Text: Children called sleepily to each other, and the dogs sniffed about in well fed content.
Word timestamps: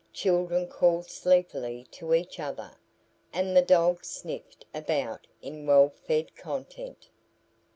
Children 0.13 0.67
called 0.67 1.11
sleepily 1.11 1.85
to 1.91 2.15
each 2.15 2.39
other, 2.39 2.71
and 3.31 3.55
the 3.55 3.61
dogs 3.61 4.07
sniffed 4.09 4.65
about 4.73 5.27
in 5.43 5.67
well 5.67 5.89
fed 5.91 6.35
content. 6.35 7.09